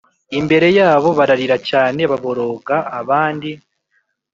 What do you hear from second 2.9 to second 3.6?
abandi